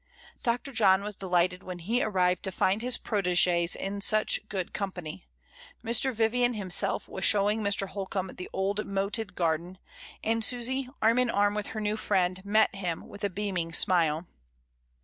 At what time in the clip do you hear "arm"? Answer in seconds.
11.03-11.19, 11.29-11.53